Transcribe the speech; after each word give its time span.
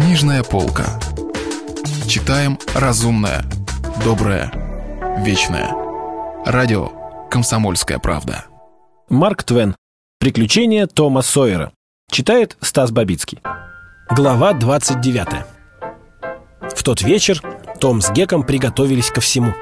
Книжная 0.00 0.42
полка. 0.42 0.98
Читаем 2.08 2.58
разумное, 2.74 3.44
доброе, 4.02 4.50
вечное. 5.18 5.74
Радио 6.46 6.90
«Комсомольская 7.30 7.98
правда». 7.98 8.46
Марк 9.10 9.42
Твен. 9.42 9.76
Приключения 10.18 10.86
Тома 10.86 11.20
Сойера. 11.20 11.72
Читает 12.10 12.56
Стас 12.62 12.92
Бабицкий. 12.92 13.40
Глава 14.10 14.54
29. 14.54 15.44
В 16.74 16.82
тот 16.82 17.02
вечер 17.02 17.42
Том 17.78 18.00
с 18.00 18.10
Геком 18.10 18.44
приготовились 18.44 19.10
ко 19.10 19.20
всему. 19.20 19.52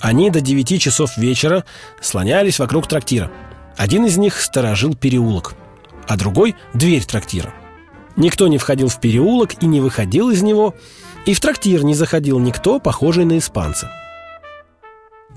Они 0.00 0.28
до 0.28 0.40
9 0.40 0.82
часов 0.82 1.16
вечера 1.16 1.64
слонялись 2.00 2.58
вокруг 2.58 2.88
трактира. 2.88 3.30
Один 3.76 4.06
из 4.06 4.16
них 4.16 4.40
сторожил 4.40 4.96
переулок, 4.96 5.54
а 6.08 6.16
другой— 6.16 6.56
дверь 6.74 7.04
трактира. 7.04 7.54
Никто 8.16 8.48
не 8.48 8.58
входил 8.58 8.88
в 8.88 8.98
переулок 8.98 9.62
и 9.62 9.66
не 9.66 9.80
выходил 9.80 10.30
из 10.30 10.42
него, 10.42 10.74
и 11.26 11.34
в 11.34 11.40
трактир 11.40 11.84
не 11.84 11.94
заходил 11.94 12.38
никто, 12.38 12.80
похожий 12.80 13.24
на 13.24 13.38
испанца. 13.38 13.90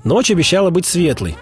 Ночь 0.02 0.30
обещала 0.30 0.70
быть 0.70 0.86
светлой, 0.86 1.36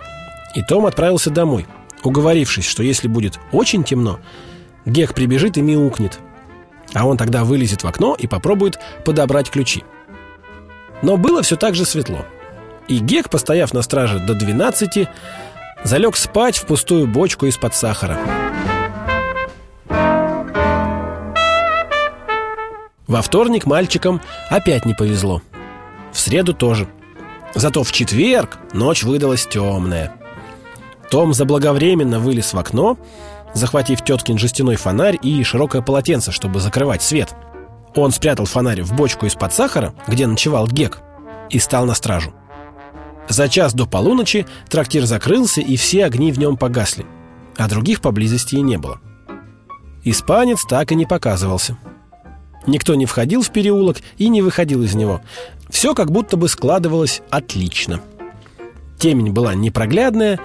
и 0.55 0.63
Том 0.63 0.87
отправился 0.87 1.31
домой, 1.31 1.67
уговорившись, 2.03 2.67
что 2.67 2.83
если 2.83 3.07
будет 3.07 3.39
очень 3.53 3.85
темно, 3.85 4.19
Гек 4.85 5.15
прибежит 5.15 5.57
и 5.59 5.63
мяукнет, 5.63 6.19
а 6.93 7.07
он 7.07 7.17
тогда 7.17 7.45
вылезет 7.45 7.85
в 7.85 7.87
окно 7.87 8.17
и 8.19 8.27
попробует 8.27 8.79
подобрать 9.05 9.51
ключи. 9.51 9.85
Но 11.03 11.17
было 11.17 11.43
все 11.43 11.57
так 11.57 11.77
же 11.77 11.85
светло. 11.85 12.25
И 12.89 12.99
Гек, 12.99 13.29
постояв 13.31 13.73
на 13.73 13.83
страже 13.83 14.19
до 14.19 14.35
12, 14.35 15.09
залег 15.85 16.17
спать 16.17 16.57
в 16.57 16.65
пустую 16.65 17.07
бочку 17.07 17.47
из-под 17.47 17.75
сахара. 17.75 18.19
Во 23.09 23.23
вторник 23.23 23.65
мальчикам 23.65 24.21
опять 24.51 24.85
не 24.85 24.93
повезло. 24.93 25.41
В 26.13 26.21
среду 26.21 26.53
тоже. 26.53 26.89
Зато 27.55 27.83
в 27.83 27.91
четверг 27.91 28.59
ночь 28.75 29.03
выдалась 29.03 29.47
темная. 29.47 30.15
Том 31.11 31.33
заблаговременно 31.33 32.21
вылез 32.21 32.53
в 32.53 32.59
окно, 32.59 32.99
захватив 33.55 34.05
теткин 34.05 34.37
жестяной 34.37 34.77
фонарь 34.77 35.19
и 35.23 35.43
широкое 35.43 35.81
полотенце, 35.81 36.33
чтобы 36.33 36.61
закрывать 36.61 37.03
свет. 37.03 37.35
Он 37.97 38.13
спрятал 38.13 38.45
фонарь 38.45 38.83
в 38.83 38.93
бочку 38.93 39.25
из-под 39.25 39.55
сахара, 39.55 39.95
где 40.07 40.27
ночевал 40.27 40.67
Гек, 40.69 40.99
и 41.49 41.59
стал 41.59 41.87
на 41.87 41.95
стражу. 41.95 42.35
За 43.31 43.49
час 43.49 43.73
до 43.73 43.87
полуночи 43.87 44.47
трактир 44.69 45.07
закрылся, 45.07 45.63
и 45.63 45.77
все 45.77 46.05
огни 46.05 46.31
в 46.31 46.39
нем 46.39 46.59
погасли, 46.59 47.07
а 47.57 47.69
других 47.69 48.03
поблизости 48.03 48.57
и 48.57 48.61
не 48.61 48.77
было. 48.77 49.01
Испанец 50.05 50.65
так 50.69 50.93
и 50.93 50.95
не 50.95 51.07
показывался– 51.07 51.79
Никто 52.69 52.95
не 52.95 53.07
входил 53.07 53.41
в 53.41 53.51
переулок 53.51 53.97
и 54.19 54.29
не 54.29 54.43
выходил 54.43 54.83
из 54.83 54.95
него. 54.95 55.23
Все 55.71 55.95
как 55.95 56.11
будто 56.11 56.37
бы 56.37 56.49
складывалось 56.49 57.23
отлично. 57.31 58.03
Темень 58.99 59.33
была 59.33 59.55
непроглядная, 59.55 60.39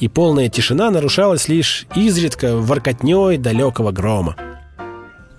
и 0.00 0.08
полная 0.08 0.48
тишина 0.48 0.90
нарушалась 0.90 1.46
лишь 1.46 1.86
изредка 1.94 2.56
воркотней 2.56 3.38
далекого 3.38 3.92
грома. 3.92 4.34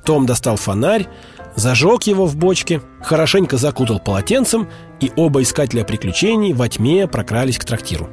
Том 0.05 0.25
достал 0.25 0.55
фонарь, 0.55 1.07
зажег 1.57 2.03
его 2.03 2.25
в 2.25 2.37
бочке, 2.37 2.81
хорошенько 3.01 3.57
закутал 3.57 3.99
полотенцем, 3.99 4.69
и 5.01 5.11
оба 5.17 5.41
искателя 5.41 5.83
приключений 5.83 6.53
во 6.53 6.69
тьме 6.69 7.05
прокрались 7.07 7.57
к 7.57 7.65
трактиру. 7.65 8.09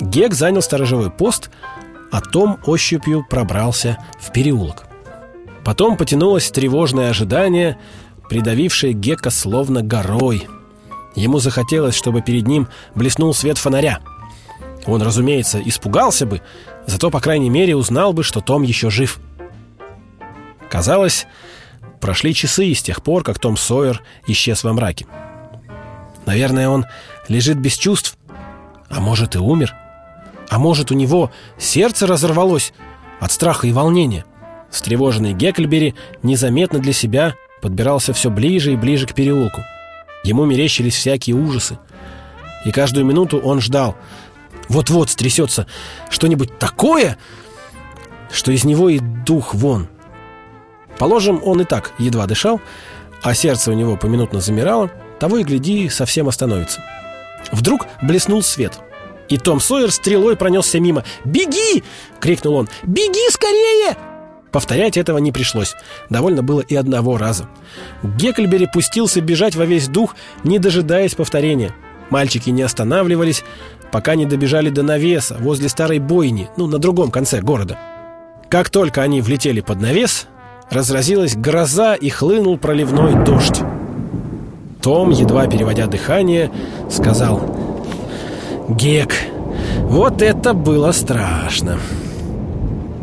Гек 0.00 0.34
занял 0.34 0.62
сторожевой 0.62 1.12
пост, 1.12 1.50
а 2.10 2.20
Том 2.20 2.58
ощупью 2.66 3.24
пробрался 3.28 3.98
в 4.18 4.32
переулок. 4.32 4.87
Потом 5.68 5.98
потянулось 5.98 6.50
тревожное 6.50 7.10
ожидание, 7.10 7.76
придавившее 8.30 8.94
Гека 8.94 9.28
словно 9.28 9.82
горой. 9.82 10.48
Ему 11.14 11.40
захотелось, 11.40 11.94
чтобы 11.94 12.22
перед 12.22 12.46
ним 12.46 12.68
блеснул 12.94 13.34
свет 13.34 13.58
фонаря. 13.58 13.98
Он, 14.86 15.02
разумеется, 15.02 15.60
испугался 15.62 16.24
бы, 16.24 16.40
зато, 16.86 17.10
по 17.10 17.20
крайней 17.20 17.50
мере, 17.50 17.76
узнал 17.76 18.14
бы, 18.14 18.24
что 18.24 18.40
Том 18.40 18.62
еще 18.62 18.88
жив. 18.88 19.20
Казалось, 20.70 21.26
прошли 22.00 22.32
часы 22.32 22.72
с 22.72 22.82
тех 22.82 23.02
пор, 23.02 23.22
как 23.22 23.38
Том 23.38 23.58
Сойер 23.58 24.02
исчез 24.26 24.64
во 24.64 24.72
мраке. 24.72 25.06
Наверное, 26.24 26.70
он 26.70 26.86
лежит 27.28 27.58
без 27.58 27.74
чувств, 27.74 28.16
а 28.88 29.00
может 29.00 29.34
и 29.34 29.38
умер. 29.38 29.74
А 30.48 30.58
может, 30.58 30.92
у 30.92 30.94
него 30.94 31.30
сердце 31.58 32.06
разорвалось 32.06 32.72
от 33.20 33.32
страха 33.32 33.66
и 33.66 33.72
волнения. 33.72 34.24
Встревоженный 34.70 35.32
Гекльбери 35.32 35.94
незаметно 36.22 36.78
для 36.78 36.92
себя 36.92 37.34
подбирался 37.62 38.12
все 38.12 38.30
ближе 38.30 38.72
и 38.72 38.76
ближе 38.76 39.06
к 39.06 39.14
переулку. 39.14 39.62
Ему 40.24 40.44
мерещились 40.44 40.94
всякие 40.94 41.36
ужасы. 41.36 41.78
И 42.64 42.70
каждую 42.70 43.06
минуту 43.06 43.38
он 43.38 43.60
ждал. 43.60 43.96
Вот-вот 44.68 45.10
стрясется 45.10 45.66
что-нибудь 46.10 46.58
такое, 46.58 47.16
что 48.30 48.52
из 48.52 48.64
него 48.64 48.88
и 48.90 48.98
дух 48.98 49.54
вон. 49.54 49.88
Положим, 50.98 51.40
он 51.44 51.62
и 51.62 51.64
так 51.64 51.92
едва 51.98 52.26
дышал, 52.26 52.60
а 53.22 53.34
сердце 53.34 53.70
у 53.70 53.74
него 53.74 53.96
поминутно 53.96 54.40
замирало, 54.40 54.90
того 55.18 55.38
и 55.38 55.44
гляди, 55.44 55.88
совсем 55.88 56.28
остановится. 56.28 56.82
Вдруг 57.52 57.86
блеснул 58.02 58.42
свет. 58.42 58.78
И 59.28 59.38
Том 59.38 59.60
Сойер 59.60 59.92
стрелой 59.92 60.36
пронесся 60.36 60.80
мимо. 60.80 61.04
«Беги!»— 61.24 61.84
крикнул 62.20 62.54
он. 62.54 62.68
«Беги 62.82 63.30
скорее!» 63.30 63.96
Повторять 64.52 64.96
этого 64.96 65.18
не 65.18 65.32
пришлось. 65.32 65.74
Довольно 66.08 66.42
было 66.42 66.60
и 66.60 66.74
одного 66.74 67.18
раза. 67.18 67.48
Гекльбери 68.02 68.66
пустился 68.72 69.20
бежать 69.20 69.56
во 69.56 69.64
весь 69.64 69.88
дух, 69.88 70.16
не 70.44 70.58
дожидаясь 70.58 71.14
повторения. 71.14 71.74
Мальчики 72.10 72.50
не 72.50 72.62
останавливались, 72.62 73.44
пока 73.92 74.14
не 74.14 74.24
добежали 74.24 74.70
до 74.70 74.82
навеса, 74.82 75.36
возле 75.40 75.68
старой 75.68 75.98
бойни, 75.98 76.48
ну, 76.56 76.66
на 76.66 76.78
другом 76.78 77.10
конце 77.10 77.40
города. 77.40 77.78
Как 78.48 78.70
только 78.70 79.02
они 79.02 79.20
влетели 79.20 79.60
под 79.60 79.80
навес, 79.80 80.26
разразилась 80.70 81.36
гроза 81.36 81.94
и 81.94 82.08
хлынул 82.08 82.56
проливной 82.56 83.24
дождь. 83.24 83.60
Том, 84.80 85.10
едва 85.10 85.46
переводя 85.46 85.86
дыхание, 85.86 86.50
сказал 86.90 87.42
«Гек, 88.68 89.12
вот 89.82 90.22
это 90.22 90.54
было 90.54 90.92
страшно!» 90.92 91.78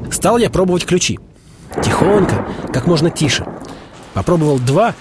Стал 0.10 0.38
я 0.38 0.50
пробовать 0.50 0.86
ключи. 0.86 1.20
Тихонько, 1.84 2.46
как 2.74 2.88
можно 2.88 3.10
тише. 3.10 3.46
Попробовал 4.14 4.60
два, 4.60 4.96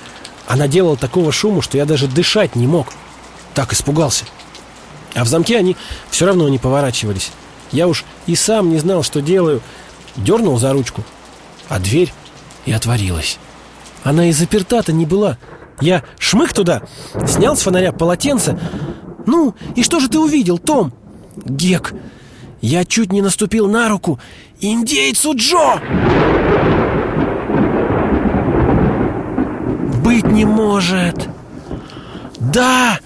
а 0.47 0.57
наделал 0.57 0.97
такого 0.97 1.33
шума, 1.33 1.63
что 1.63 1.79
я 1.79 1.85
даже 1.85 2.09
дышать 2.09 2.57
не 2.57 2.67
мог. 2.67 2.89
Так 3.55 3.73
испугался. 3.73 4.25
А 5.15 5.25
в 5.25 5.29
замке 5.29 5.59
они 5.59 5.77
все 6.11 6.27
равно 6.27 6.49
не 6.49 6.59
поворачивались. 6.59 7.31
Я 7.71 7.89
уж 7.89 8.05
и 8.27 8.35
сам 8.35 8.71
не 8.71 8.79
знал, 8.79 9.03
что 9.03 9.21
делаю. 9.21 9.61
Дернул 10.17 10.59
за 10.59 10.73
ручку, 10.73 11.03
а 11.69 11.79
дверь 11.79 12.13
и 12.67 12.73
отворилась. 12.73 13.39
Она 14.05 14.29
и 14.29 14.33
заперта-то 14.33 14.93
не 14.93 15.07
была. 15.07 15.39
Я 15.81 16.05
шмых 16.19 16.53
туда, 16.53 16.83
снял 17.27 17.57
с 17.57 17.63
фонаря 17.63 17.93
полотенце. 17.93 18.59
«Ну, 19.27 19.55
и 19.75 19.83
что 19.83 20.01
же 20.01 20.09
ты 20.09 20.19
увидел, 20.19 20.59
Том?» 20.59 20.93
«Гек, 21.37 21.95
я 22.67 22.85
чуть 22.87 23.13
не 23.13 23.21
наступил 23.21 23.69
на 23.69 23.89
руку. 23.89 24.19
Индейцу 24.61 25.35
Джо!» 25.35 25.81
«Быть 30.03 30.27
не 30.27 30.45
может!» 30.45 31.29
«Да!» 32.41 32.99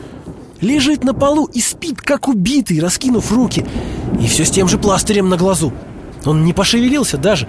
Лежит 0.60 1.04
на 1.04 1.14
полу 1.14 1.46
и 1.46 1.60
спит, 1.60 2.00
как 2.00 2.26
убитый, 2.26 2.80
раскинув 2.80 3.30
руки. 3.30 3.64
И 4.20 4.26
все 4.26 4.44
с 4.44 4.50
тем 4.50 4.66
же 4.66 4.76
пластырем 4.76 5.28
на 5.28 5.36
глазу. 5.36 5.72
Он 6.25 6.44
не 6.44 6.52
пошевелился 6.52 7.16
даже. 7.16 7.46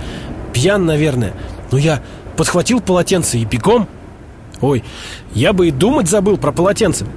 Пьян, 0.53 0.85
наверное. 0.85 1.33
Но 1.71 1.79
я 1.79 2.03
подхватил 2.37 2.81
полотенце 2.81 3.39
и 3.39 3.45
бегом. 3.45 3.87
Ой, 4.61 4.83
я 5.33 5.53
бы 5.53 5.69
и 5.69 5.71
думать 5.71 6.07
забыл 6.07 6.37
про 6.37 6.51
полотенце. 6.51 7.07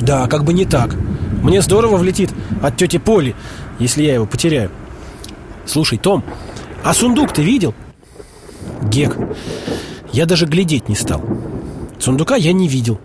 Да, 0.00 0.28
как 0.28 0.44
бы 0.44 0.52
не 0.52 0.64
так 0.64 0.94
Мне 1.40 1.62
здорово 1.62 1.96
влетит 1.96 2.30
от 2.62 2.76
тети 2.76 2.98
Поли 2.98 3.34
Если 3.78 4.02
я 4.02 4.14
его 4.14 4.26
потеряю. 4.26 4.70
Слушай, 5.64 5.98
Том, 5.98 6.22
а 6.84 6.92
сундук 6.92 7.32
ты 7.32 7.42
видел? 7.42 7.74
Гек, 8.82 9.16
я 10.12 10.26
даже 10.26 10.46
глядеть 10.46 10.88
не 10.88 10.94
стал. 10.94 11.22
Сундука 11.98 12.36
я 12.36 12.52
не 12.52 12.68
видел. 12.68 13.00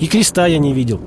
И 0.00 0.06
креста 0.06 0.46
я 0.46 0.58
не 0.58 0.72
видел. 0.72 1.00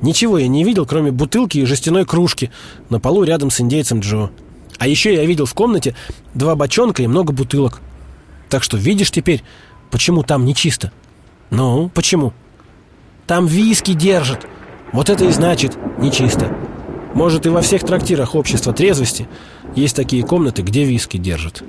Ничего 0.00 0.38
я 0.38 0.46
не 0.48 0.62
видел, 0.62 0.86
кроме 0.86 1.10
бутылки 1.10 1.58
и 1.58 1.64
жестяной 1.64 2.04
кружки 2.04 2.52
На 2.88 3.00
полу 3.00 3.24
рядом 3.24 3.50
с 3.50 3.60
индейцем 3.60 3.98
Джо. 3.98 4.30
А 4.78 4.86
еще 4.86 5.12
я 5.12 5.24
видел 5.24 5.44
в 5.44 5.54
комнате 5.54 5.96
два 6.34 6.54
бочонка 6.54 7.02
и 7.02 7.08
много 7.08 7.32
бутылок. 7.32 7.80
Так 8.48 8.62
что 8.62 8.76
видишь 8.76 9.10
теперь, 9.10 9.42
почему 9.90 10.22
там 10.22 10.44
нечисто? 10.44 10.92
Ну, 11.50 11.90
почему? 11.92 12.32
Там 13.26 13.46
виски 13.46 13.92
держат 13.92 14.46
Вот 14.92 15.10
это 15.10 15.24
и 15.24 15.30
значит 15.30 15.76
нечисто 15.98 16.56
Может 17.14 17.46
и 17.46 17.50
во 17.50 17.60
всех 17.62 17.84
трактирах 17.84 18.34
общества 18.34 18.72
трезвости 18.72 19.28
Есть 19.74 19.96
такие 19.96 20.24
комнаты, 20.24 20.62
где 20.62 20.84
виски 20.84 21.16
держат 21.16 21.62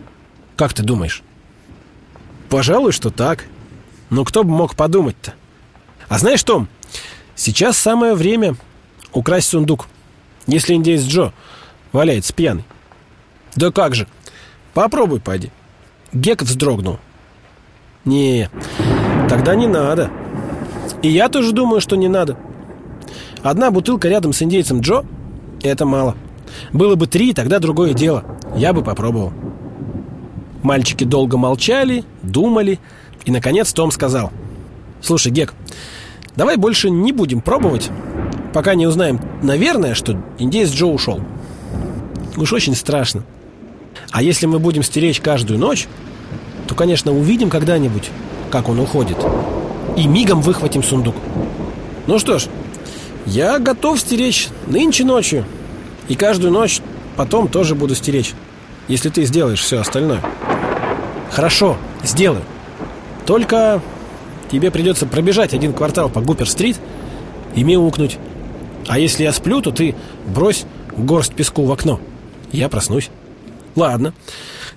Как 0.56 0.74
ты 0.74 0.83
думаешь? 0.83 1.24
Пожалуй, 2.50 2.92
что 2.92 3.10
так 3.10 3.45
Ну, 4.10 4.24
кто 4.25 4.44
бы 4.44 4.51
мог 4.51 4.75
подумать-то? 4.75 5.33
А 6.07 6.18
знаешь, 6.18 6.44
Том, 6.44 6.68
сейчас 7.36 7.77
самое 7.77 8.16
время 8.16 8.56
украсть 9.13 9.50
сундук, 9.50 9.88
если 10.48 10.74
индейец 10.74 11.04
Джо 11.04 11.31
валяется 11.92 12.33
пьяный. 12.33 12.66
Да 13.56 13.71
как 13.71 13.95
же? 13.95 14.07
Попробуй, 14.74 15.19
пойди. 15.19 15.51
Гек 16.13 16.42
вздрогнул. 16.42 17.00
Не, 18.06 18.50
тогда 19.30 19.56
не 19.56 19.68
надо. 19.68 20.10
И 21.01 21.10
я 21.10 21.30
тоже 21.30 21.51
думаю, 21.51 21.81
что 21.81 21.95
не 21.95 22.07
надо. 22.07 22.38
Одна 23.44 23.72
бутылка 23.72 24.10
рядом 24.10 24.34
с 24.34 24.42
индейцем 24.42 24.82
Джо– 24.82 25.06
это 25.64 25.86
мало. 25.86 26.16
Было 26.74 26.96
бы 26.96 27.08
три, 27.08 27.34
тогда 27.34 27.60
другое 27.60 27.94
дело. 27.94 28.24
Я 28.56 28.74
бы 28.74 28.84
попробовал. 28.84 29.32
Мальчики 30.62 31.06
долго 31.06 31.38
молчали, 31.38 32.04
думали, 32.22 32.80
и, 33.26 33.32
наконец, 33.32 33.72
Том 33.72 33.92
сказал. 33.92 34.32
«Слушай, 35.02 35.32
Гек, 35.32 35.54
давай 36.36 36.58
больше 36.58 36.90
не 36.90 37.14
будем 37.14 37.40
пробовать, 37.40 37.90
пока 38.54 38.76
не 38.76 38.88
узнаем, 38.88 39.22
наверное, 39.42 39.94
что 39.94 40.22
индейец 40.38 40.72
Джо 40.72 40.88
ушел. 40.88 41.22
Уж 42.36 42.52
очень 42.52 42.76
страшно. 42.76 43.24
А 44.12 44.22
если 44.22 44.48
мы 44.48 44.60
будем 44.60 44.84
стеречь 44.84 45.22
каждую 45.22 45.60
ночь, 45.60 45.88
то, 46.68 46.76
конечно, 46.76 47.14
увидим 47.14 47.50
когда-нибудь, 47.50 48.10
как 48.52 48.68
он 48.68 48.80
уходит, 48.80 49.18
и 49.96 50.08
мигом 50.08 50.42
выхватим 50.42 50.84
сундук. 50.84 51.16
Ну 52.08 52.20
что 52.20 52.40
ж, 52.40 52.48
я 53.25 53.60
готов 53.60 54.00
стеречь 54.00 54.50
нынче 54.68 55.04
ночью, 55.04 55.45
и 56.07 56.16
каждую 56.16 56.51
ночь 56.51 56.81
потом 57.16 57.48
тоже 57.48 57.75
буду 57.75 57.95
стеречь, 57.95 58.33
если 58.88 59.10
ты 59.10 59.24
сделаешь 59.25 59.62
все 59.62 59.80
остальное. 59.80 60.21
Хорошо, 61.31 61.77
сделаю. 62.04 62.44
Только 63.25 63.81
тебе 64.51 64.71
придется 64.71 65.06
пробежать 65.06 65.54
один 65.54 65.74
квартал 65.74 66.10
по 66.10 66.21
Гупер-стрит 66.21 66.77
и 67.56 67.63
мяукнуть. 67.63 68.18
А 68.88 68.98
если 68.98 69.24
я 69.24 69.31
сплю, 69.33 69.62
то 69.62 69.71
ты 69.71 69.95
брось 70.25 70.66
горсть 70.98 71.36
песку 71.36 71.63
в 71.66 71.71
окно. 71.71 72.00
Я 72.51 72.69
проснусь. 72.69 73.10
Ладно, 73.75 74.13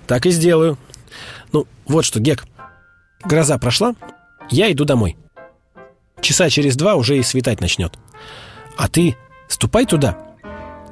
так 0.06 0.26
и 0.26 0.30
сделаю. 0.30 0.76
Ну, 1.52 1.66
вот 1.86 2.04
что, 2.04 2.20
Гек. 2.20 2.44
Гроза 3.24 3.56
прошла, 3.58 3.94
я 4.50 4.70
иду 4.70 4.84
домой. 4.84 5.16
Часа 6.22 6.48
через 6.48 6.76
два 6.76 6.94
уже 6.94 7.19
и 7.19 7.22
светать 7.22 7.60
начнет. 7.60 7.98
А 8.76 8.88
ты 8.88 9.16
ступай 9.48 9.84
туда 9.84 10.16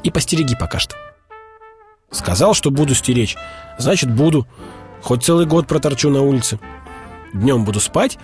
и 0.03 0.11
постереги 0.11 0.57
пока 0.57 0.79
что. 0.79 0.97
Сказал, 2.11 2.53
что 2.53 2.71
буду 2.71 2.95
стеречь. 2.95 3.37
Значит, 3.79 4.13
буду. 4.13 4.47
Хоть 5.03 5.25
целый 5.25 5.47
год 5.47 5.67
проторчу 5.67 6.11
на 6.11 6.21
улице. 6.21 6.59
Днем 7.33 7.65
буду 7.65 7.81
спать, 7.81 8.19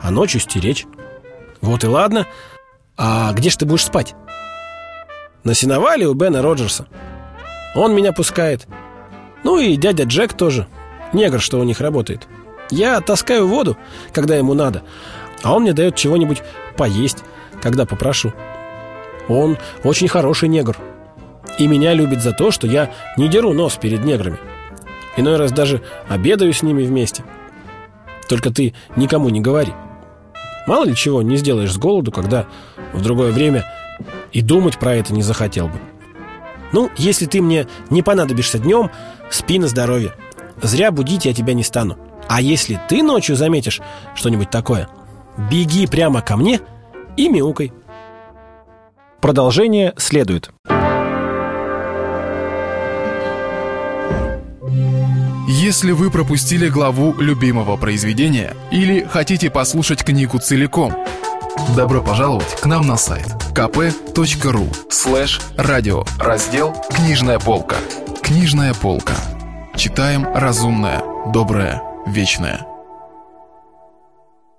а 0.00 0.10
ночью 0.10 0.40
стеречь. 0.40 0.86
Вот 1.60 1.84
и 1.84 1.86
ладно. 1.86 2.26
А 2.96 3.32
где 3.32 3.50
ж 3.50 3.56
ты 3.56 3.66
будешь 3.66 3.84
спать? 3.84 4.14
На 5.44 5.54
сеновале 5.54 6.06
у 6.06 6.14
Бена 6.14 6.42
Роджерса. 6.42 6.86
Он 7.74 7.94
меня 7.94 8.12
пускает. 8.12 8.66
Ну 9.44 9.58
и 9.58 9.76
дядя 9.76 10.04
Джек 10.04 10.32
тоже. 10.32 10.66
Негр, 11.12 11.40
что 11.40 11.60
у 11.60 11.64
них 11.64 11.80
работает. 11.80 12.26
Я 12.70 13.00
таскаю 13.00 13.46
воду, 13.46 13.76
когда 14.12 14.36
ему 14.36 14.54
надо, 14.54 14.82
а 15.42 15.54
он 15.54 15.62
мне 15.62 15.72
дает 15.72 15.94
чего-нибудь 15.94 16.42
поесть, 16.76 17.24
когда 17.62 17.86
попрошу. 17.86 18.32
Он 19.28 19.58
очень 19.84 20.08
хороший 20.08 20.48
негр. 20.48 20.76
И 21.58 21.66
меня 21.66 21.92
любит 21.92 22.22
за 22.22 22.32
то, 22.32 22.50
что 22.50 22.66
я 22.66 22.90
не 23.16 23.28
деру 23.28 23.52
нос 23.52 23.76
перед 23.76 24.04
неграми. 24.04 24.38
Иной 25.16 25.36
раз 25.36 25.50
даже 25.52 25.82
обедаю 26.08 26.52
с 26.52 26.62
ними 26.62 26.84
вместе. 26.84 27.24
Только 28.28 28.50
ты 28.50 28.74
никому 28.96 29.28
не 29.28 29.40
говори. 29.40 29.72
Мало 30.66 30.84
ли 30.84 30.94
чего 30.94 31.22
не 31.22 31.36
сделаешь 31.36 31.72
с 31.72 31.78
голоду, 31.78 32.12
когда 32.12 32.46
в 32.92 33.02
другое 33.02 33.32
время 33.32 33.64
и 34.32 34.42
думать 34.42 34.78
про 34.78 34.94
это 34.94 35.12
не 35.12 35.22
захотел 35.22 35.68
бы. 35.68 35.78
Ну, 36.72 36.90
если 36.96 37.26
ты 37.26 37.40
мне 37.40 37.66
не 37.90 38.02
понадобишься 38.02 38.58
днем, 38.58 38.90
спи 39.30 39.58
на 39.58 39.66
здоровье. 39.66 40.12
Зря 40.60 40.90
будить 40.90 41.24
я 41.24 41.32
тебя 41.32 41.54
не 41.54 41.64
стану. 41.64 41.96
А 42.28 42.42
если 42.42 42.78
ты 42.88 43.02
ночью 43.02 43.36
заметишь 43.36 43.80
что-нибудь 44.14 44.50
такое, 44.50 44.88
беги 45.50 45.86
прямо 45.86 46.20
ко 46.20 46.36
мне 46.36 46.60
и 47.16 47.28
мяукай. 47.28 47.72
Продолжение 49.20 49.94
следует. 49.96 50.50
Если 55.48 55.92
вы 55.92 56.10
пропустили 56.10 56.68
главу 56.68 57.14
любимого 57.18 57.76
произведения 57.76 58.54
или 58.70 59.04
хотите 59.04 59.50
послушать 59.50 60.04
книгу 60.04 60.38
целиком, 60.38 60.94
добро 61.74 62.00
пожаловать 62.00 62.60
к 62.60 62.66
нам 62.66 62.86
на 62.86 62.96
сайт 62.96 63.26
kp.ru 63.54 64.68
слэш 64.88 65.40
радио 65.56 66.04
раздел 66.18 66.76
«Книжная 66.90 67.38
полка». 67.38 67.76
Книжная 68.22 68.72
полка. 68.74 69.14
Читаем 69.74 70.28
разумное, 70.32 71.02
доброе, 71.32 71.82
вечное. 72.06 72.77